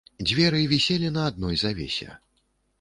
Дзверы 0.27 0.61
віселі 0.71 1.13
на 1.19 1.27
адной 1.33 1.61
завесе. 1.65 2.11